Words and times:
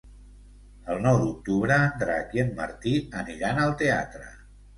El 0.93 1.03
nou 1.03 1.17
d'octubre 1.23 1.77
en 1.89 1.93
Drac 1.99 2.33
i 2.39 2.41
en 2.45 2.49
Martí 2.61 2.95
aniran 3.21 3.63
al 3.69 3.77
teatre. 3.85 4.27